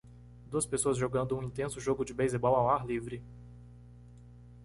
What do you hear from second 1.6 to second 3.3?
jogo de beisebol ao ar livre.